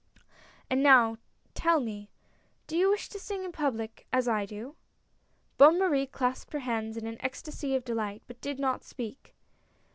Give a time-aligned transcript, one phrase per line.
[0.67, 1.17] And now,
[1.53, 2.09] tell me,
[2.65, 4.75] do you wish to sing in public, as I do?"
[5.59, 9.35] Bonne Marie clasped her hands in an ecstacy of delight, but did not speak.